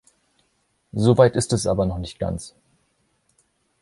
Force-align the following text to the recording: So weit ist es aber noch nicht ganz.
So 0.93 1.13
weit 1.19 1.35
ist 1.35 1.53
es 1.53 1.67
aber 1.67 1.85
noch 1.85 1.99
nicht 1.99 2.17
ganz. 2.17 2.55